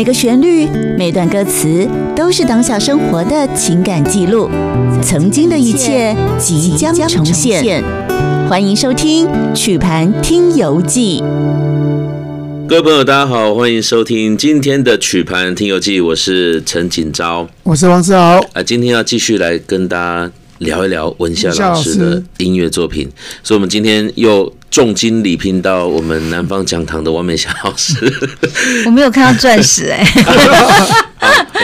[0.00, 0.66] 每个旋律、
[0.96, 1.86] 每段歌词
[2.16, 4.48] 都是当下生活的情感记录，
[5.02, 7.84] 曾经的一切即将重现。
[8.48, 11.20] 欢迎收听《曲盘听游记》。
[12.66, 18.40] 各位朋友，大家好，欢迎收听今天的《曲盘听游记》，我是陈锦昭，我是王志豪。
[18.54, 23.06] 啊，今天要继续来跟大家聊一聊文夏老师的音乐作品，
[23.42, 24.50] 所以我们今天又。
[24.70, 27.96] 重金礼聘到我们南方讲堂的王美霞老师，
[28.86, 30.24] 我没有看到钻石哎、欸，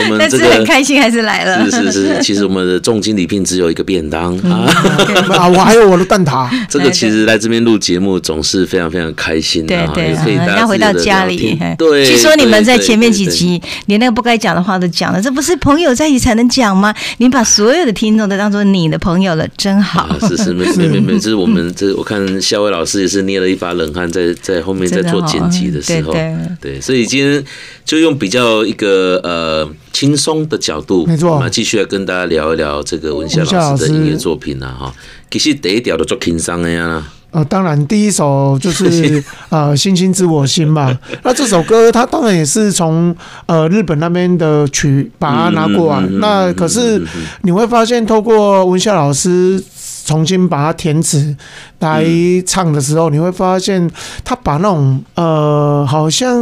[0.09, 6.49] 我们这个很开心还是来了，是是是，其实我们的重金礼聘只有一个便当、 啊，我还有我的蛋挞。
[6.69, 12.05] 这个其实来这边录节目总是非常非常开心的，对对，可以大家回到家里，对。
[12.05, 16.93] 据说你们在前面几集连那个不该讲的话都讲了，这不是朋友在一起才能讲吗？
[17.17, 20.01] 你把所有的听众都当做你的朋友了，真好。
[20.01, 26.13] 啊、是是没没没没， 这是我们这我看夏薇老师也是捏了一把冷汗，在在后面在做剪辑的时候，
[26.59, 27.43] 对，所以今天
[27.85, 34.67] 就用比较一个呃轻松的角度，没错，我们继续来跟大家聊一聊这个文夏老师的音乐作品啊。
[34.79, 34.93] 哈。
[35.31, 37.03] 其实第一条都做轻松的呀。
[37.31, 40.95] 呃，当然第一首就是 呃星星知我心嘛。
[41.23, 43.15] 那这首歌它当然也是从
[43.47, 45.99] 呃日本那边的曲把它拿过来。
[46.19, 47.01] 那可是
[47.41, 49.63] 你会发现，透过文夏老师。
[50.07, 51.35] 重新把它填词
[51.79, 52.05] 来
[52.45, 53.91] 唱的时候，你会发现
[54.23, 56.39] 他把那种呃，好像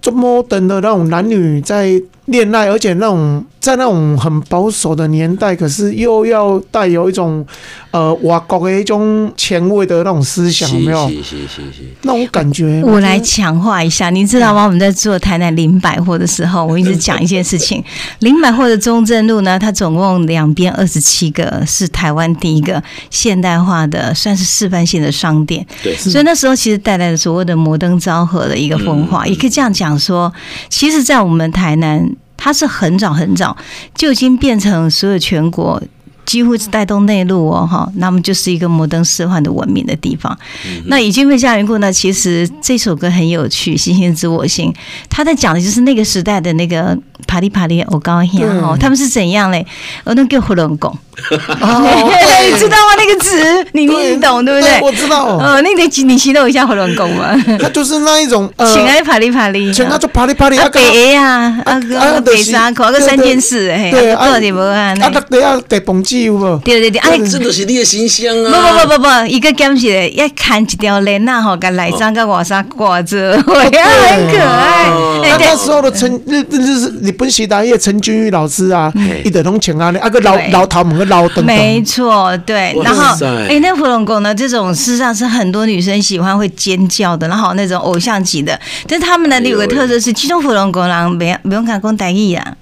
[0.00, 7.44] 这么 modern 的那种男女在恋爱，而且那种在那种很保守的年代，可是又要带有一种
[7.90, 11.10] 呃外国的一种前卫的那种思想，有没有？
[12.02, 12.82] 那种感觉。
[12.84, 14.64] 我来强化一下，你知道吗？
[14.64, 17.82] 我们在做台南林百货的时候，我一直讲一件事情：
[18.20, 22.82] 林百货的中正路呢，它总共两边二十七个，是台湾第一个。
[23.10, 30.32] 现代化的算是示范性的商店，对，所以那时候其实带来了所谓的摩登昭和的一个风化，也可以这样讲说，
[30.68, 32.08] 其实，在我们台南，
[32.46, 33.56] 它是很早很早
[33.92, 35.82] 就已经变成所有全国。
[36.24, 40.36] 几乎是带动内陆哦，哈，那么就是一个摩登示范的文明的地方。
[40.66, 41.92] 嗯、那已经被下云故呢？
[41.92, 44.72] 其实这首歌很有趣，《星星知我心》，
[45.08, 46.98] 他在讲的就是那个时代的那个
[47.28, 49.64] 帕里帕里欧高兴哦，他们是怎样嘞？
[50.02, 50.92] 我那叫胡龙宫，
[52.46, 52.94] 你知道吗？
[52.98, 54.80] 那个词你你懂对不对？
[54.80, 55.24] 我知道。
[55.38, 57.34] 呃，那得你形容一下火龙宫嘛？
[57.58, 60.58] 他就是那一种，请爱啪哩啪哩，请他做啪哩啪哩。
[60.58, 64.92] 啊，北呀，啊个北沙，考个三件事，嘿，多少点无啊？
[64.92, 66.26] 啊，那得要得蹦极。
[66.64, 68.50] 对对对，哎，这都是你的形象啊！
[68.50, 74.86] 不不不不不，一个感觉，一看一条链呐，吼，跟内脏跟外衫挂着，很可爱。
[75.38, 78.92] 那时候的陈日日是日本时代的陈君玉老师啊，
[79.24, 81.04] 一点都请啊，啊个老老头们个
[81.42, 82.74] 没错，对。
[82.82, 83.16] 然后，
[83.48, 84.34] 哎，那火龙果呢？
[84.34, 88.58] 这种事实上是很多女生喜欢会尖叫的，然后那种偶像级的。
[88.86, 92.54] 但是他们呢，有个特色是，其中火龙宫人不用不用看讲台语啊。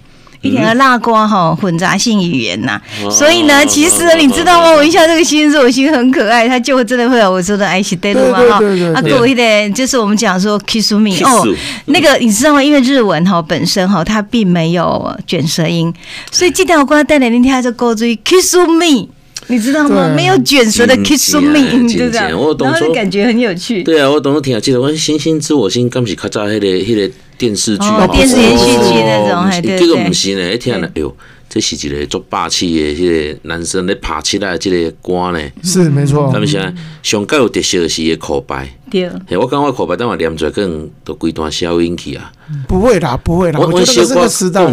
[0.45, 4.73] 一点的辣瓜哈混杂性语言呐、啊，所以呢，其实你知道吗？
[4.73, 8.61] 我一下这个星星我心很可爱，他就真的会有我说的爱惜对路嘛哈。
[8.95, 11.43] 啊，各位的，就是我们讲说 kiss me 哦，
[11.87, 12.63] 那个你知道吗？
[12.63, 15.93] 因为日文哈本身哈它并没有卷舌音，
[16.31, 19.09] 所以记得我刚才带来那天还是勾注意 kiss me，
[19.47, 20.13] 你知道吗？
[20.15, 23.83] 没有卷舌的 kiss me，就这样，然后就感觉很有趣。
[23.83, 27.11] 对啊，我懂得挺好记得，我星星知我心，刚是卡扎那个那个。
[27.37, 29.81] 电视剧、哦，电视连续剧那种，还对对。
[29.81, 31.17] 这个不是呢，一听呢，哎呦，
[31.49, 36.31] 这是一个足霸气的，这个男生咧爬起来，这个歌呢，是没错。
[36.33, 36.73] 他们现在
[37.03, 39.09] 上盖有特色的是个口白，对。
[39.37, 42.33] 我感觉口白，等我念出来可能都规段消音去啊。
[42.69, 44.65] 不会啦，不会啦，我觉得这个时代。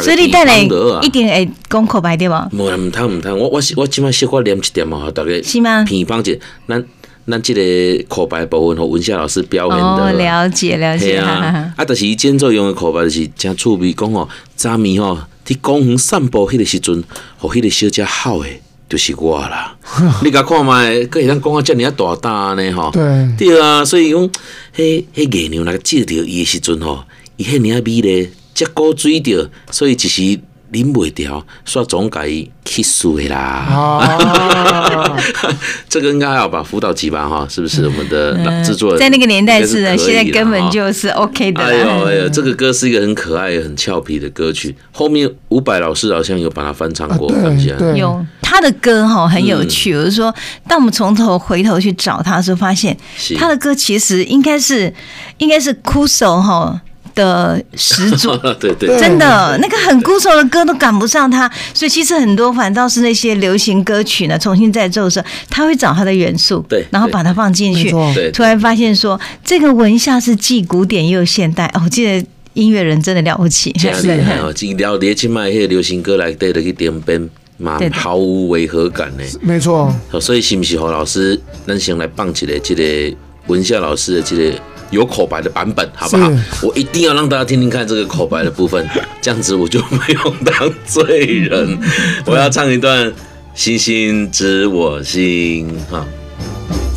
[0.00, 2.48] 所以你带来一定会讲口白对吧？
[2.52, 5.84] 无唔通唔通，我我我起码小可念一点嘛，大概是吗？
[5.84, 6.36] 偏方者，
[6.66, 6.84] 咱。
[7.28, 17.04] 咱即个口白部分和文夏老师表演的，哦，了解了解啊， 啊，但是伊间奏用的口白就是真趣味，讲哦，昨暝吼伫公园散步迄个时阵，
[17.36, 19.76] 和迄个小姐好诶，就是我啦。
[20.24, 24.30] 你甲看觅，可会咱讲啊，遮尔啊大胆呢吼，对对啊，所以讲，
[24.76, 27.04] 迄迄月亮那个照着伊的时阵吼，
[27.36, 30.40] 伊迄尔啊美咧，遮古水着，所以就是。
[30.72, 32.28] 啉袂掉，煞总改
[32.64, 33.66] kiss 的啦。
[33.70, 35.16] 哦、
[35.88, 36.62] 这个应该还好吧？
[36.62, 37.86] 辅导级吧，哈，是不是？
[37.86, 41.62] 我们的制作人、嗯、在那个年代是的，现在根本就是 OK 的。
[41.62, 44.74] 哎呦哎呦，这个歌是一个很可爱、很俏皮的歌曲。
[44.92, 47.74] 后面伍佰老师好像有把它翻唱过，看一下。
[47.96, 50.34] 有他的歌哈很有趣，我、嗯、是说，
[50.68, 52.96] 当我们从头回头去找他的时候，发现
[53.38, 54.92] 他的歌其实应该是
[55.38, 56.82] 应该是酷手哈。
[57.18, 71.66] 的始祖， 对对，真的那个很古手的歌都赶不上他，所以其实很多反倒是那些流行歌曲呢，重新再奏的时候，他会找他的元素，对，然后把它放进去，对，突然发现说这个文夏是既古典又现代。
[71.74, 72.24] 哦，我记得。
[72.54, 74.52] 音乐人真的了不起，真厉害哦！
[74.52, 79.22] 只了解起码迄个流行歌来对的去点编，嘛毫无违和感呢。
[79.40, 79.94] 没错。
[80.20, 83.16] 所以是不是何老师，咱先来放一个这个
[83.46, 84.58] 文夏老师的这个
[84.90, 86.30] 有口白的版本，好不好？
[86.62, 88.88] 我一定要让大家听听看这个口白的部分，
[89.20, 90.54] 这样子我就不用当
[90.86, 91.78] 罪人。
[92.24, 93.06] 我要唱一段
[93.54, 96.04] 《星星知我心》哈。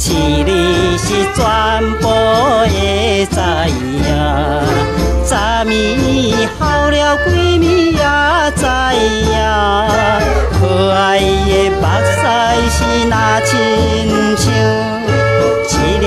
[0.03, 1.39] 一日是全
[2.01, 3.37] 部会知
[3.69, 3.73] 影，
[5.23, 5.69] 昨暝
[6.57, 8.01] 好了闺蜜也
[8.57, 8.65] 知
[8.97, 9.37] 影，
[10.59, 11.23] 可爱的
[11.79, 12.19] 目屎
[12.71, 12.77] 是
[13.07, 13.49] 那亲
[14.35, 14.49] 像，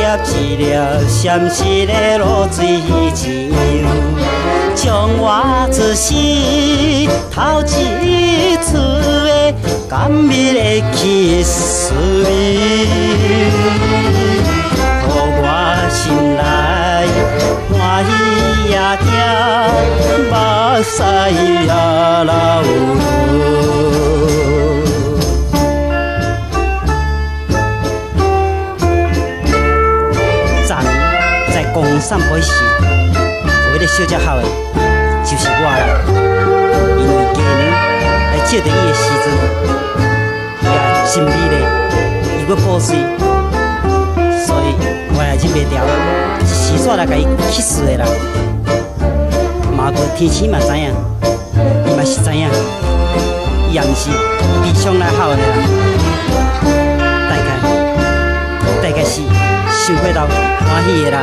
[0.05, 0.69] 一粒一粒
[1.09, 2.79] 闪烁的露水
[3.15, 3.51] 晶，
[4.75, 8.77] 将我自心头一次
[9.25, 9.55] 的
[9.89, 10.61] 甘蜜的
[10.93, 11.91] kiss
[15.91, 16.39] 心内
[17.73, 17.73] 欢
[18.05, 18.11] 喜
[18.69, 19.09] 也惊，
[20.29, 20.33] 目
[20.83, 20.93] 屎
[21.33, 21.73] 也
[22.25, 22.31] 流。
[31.75, 32.53] 公园散步时，
[33.69, 34.43] 有一个小姐喊的，
[35.25, 35.83] 就是我啦。
[36.97, 37.63] 因为家呢
[38.31, 39.27] 来接待伊的时阵，
[40.63, 40.67] 也
[41.05, 41.57] 心美丽，
[42.41, 42.95] 又阁保水。
[45.17, 45.77] 我也忍袂了，
[46.47, 48.07] 是煞来甲伊气死的人。
[49.77, 50.95] 马哥天生嘛知影，
[51.89, 52.49] 伊嘛是知影，
[53.69, 54.11] 伊也毋是
[54.63, 55.45] 悲伤来好的人。
[57.29, 57.49] 大概
[58.81, 59.23] 大概是
[59.87, 60.21] 想过头
[60.65, 61.21] 欢喜的啦。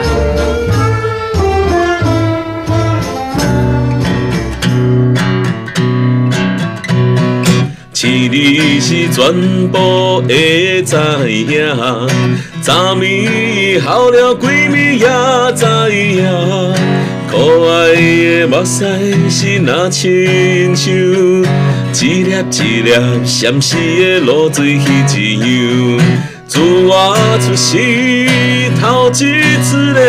[8.04, 9.34] 一日是全
[9.70, 10.96] 部会知
[11.28, 11.58] 影。
[12.62, 15.08] 昨暝好了闺蜜也
[15.56, 15.66] 知
[15.98, 16.22] 影，
[17.32, 17.32] 可
[17.68, 18.86] 爱的目屎
[19.28, 22.92] 是那亲像，一粒一粒
[23.26, 24.84] 闪烁的露水彼
[25.16, 25.40] 一
[25.98, 26.06] 样。
[26.52, 27.78] 自我出世
[28.78, 29.14] 头一
[29.64, 30.02] 次的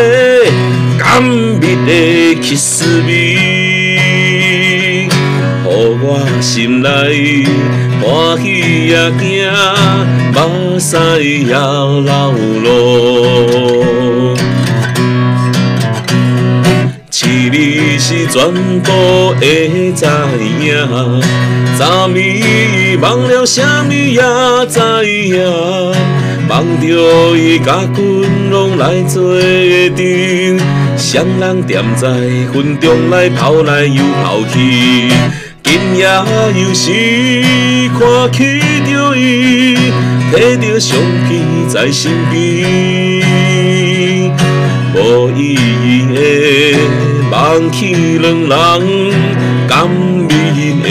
[0.98, 3.12] 甘蜜的 kiss me，
[5.06, 5.68] 予
[6.02, 6.88] 我心内
[8.00, 9.22] 欢喜也惊。
[10.34, 12.10] 目屎也流
[12.64, 14.34] 落，
[17.22, 17.56] 一日
[18.00, 18.88] 是全部
[19.40, 20.04] 会知
[20.58, 20.74] 影，
[21.78, 24.20] 昨暝梦了啥物也
[24.68, 24.80] 知
[25.28, 25.36] 影，
[26.48, 30.58] 梦着伊甲阮拢来做阵，
[30.96, 32.08] 双人踮在
[32.54, 35.10] 云中来跑来又跑去，
[35.62, 36.06] 今夜
[36.54, 36.90] 又是
[37.98, 38.00] 看
[38.32, 38.60] 起
[38.90, 39.76] 着伊。
[40.32, 40.98] 摕着相
[41.28, 41.30] 片
[41.68, 42.40] 在身边，
[44.94, 45.54] 无意
[45.84, 46.16] 义的
[47.30, 49.12] 望起两人
[49.68, 50.30] 甘美
[50.82, 50.86] 的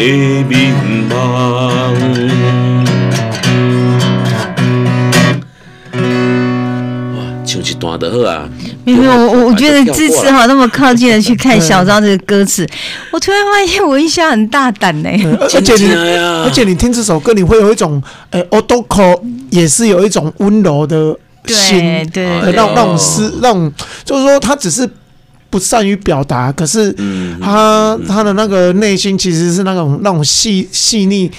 [0.48, 0.74] 面
[1.10, 2.01] 梦。
[7.92, 8.50] 唱一段就好啊！
[8.86, 12.68] 没有，我我觉得这次哈那么靠近的去看小昭这个歌词，
[13.12, 15.10] 我突然发现我一下很大胆呢。
[15.40, 15.92] 而且你，
[16.44, 21.16] 而且你听这首歌，你会有一种呃，Odoko 也是有一种温柔的
[21.48, 23.72] 心，对，那种那种诗，那种
[24.06, 24.90] 就是说他只是
[25.50, 26.96] 不善于表达，可是
[27.42, 31.32] 他他的那个内心其实是那种那种细细腻。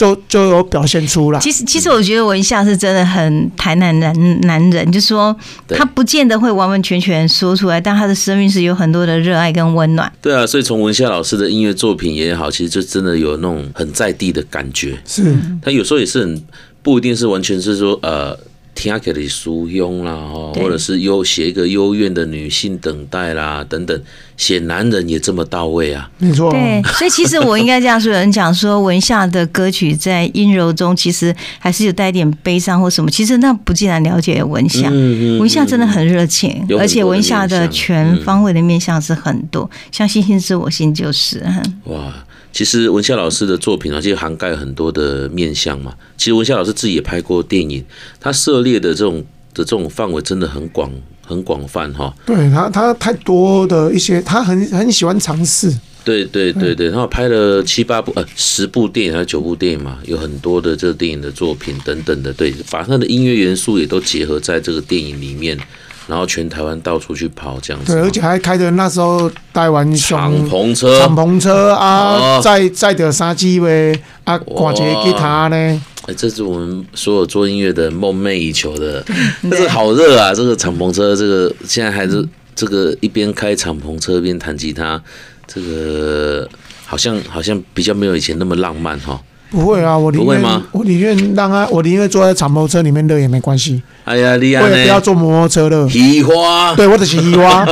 [0.00, 1.38] 就就有表现出来。
[1.40, 5.36] 其实，其实我觉得文夏是真的很台南男男人，就是说
[5.68, 10.10] 他不见得会完完全全说出来，但他的生命是有很多的热爱跟温暖。
[10.22, 14.98] 对啊，所以从文夏老师的音乐作品也好，其实就真的有那种很在地的感觉。
[15.04, 16.42] 是，他有时候也是很
[16.82, 18.34] 不一定是完全是说呃。
[18.80, 24.02] 听起来书庸啦，哈，或者是幽写一个幽怨的女性等待啦，等等，
[24.38, 26.50] 写男人也这么到位啊，没错。
[26.50, 33.10] 对，所以其实我应该这样说：有人讲说文夏的歌曲在阴柔中，其实还是有带点悲伤或什么。
[33.10, 41.44] 其实那不尽然了解文夏，嗯嗯、文夏真的很热情，而且文夏的全方位的面向是很多，嗯、像《星星知我心》就是。
[41.84, 42.14] 哇。
[42.52, 45.94] 其实文夏老师的作品啊，其实涵盖很多的面向嘛。
[46.16, 47.84] 其实文夏老师自己也拍过电影，
[48.20, 50.90] 他涉猎的这种的这种范围真的很广
[51.24, 52.14] 很广泛哈。
[52.26, 55.72] 对他，他太多的一些，他很很喜欢尝试。
[56.02, 65.58] 对对对对，然后拍了七八部呃十部电影还是九部电影嘛，有很多的这个电影的作品等等的，对，把他的音乐元素也都结合在这个电影里面。
[66.06, 75.82] 然后全台湾到处去跑这样子，对，而且还开着那时候台湾敞篷车，敞篷车啊，载载着三机呗啊，挂着吉他呢。
[76.06, 79.04] 哎，这是我们所有做音乐的梦寐以求的。
[79.50, 82.26] 但是好热啊，这个敞篷车，这个现在还是。
[82.52, 85.00] 这个一边开敞篷车一边弹吉他，
[85.46, 86.46] 这个
[86.84, 89.18] 好像好像比较没有以前那么浪漫哈。
[89.50, 93.82] 不会啊，我宁愿我宁愿让他，我宁愿坐在敞篷车里面热也没关系。
[94.04, 95.88] 哎呀，你我也不要坐摩托车了。
[95.88, 97.64] 喜花，对，我的喜花。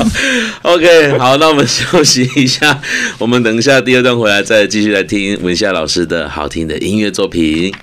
[0.62, 2.80] OK，好，那我们休息一下，
[3.18, 7.72] 我们等一下第二段回来再继续来听文夏老师的好听的音乐作品。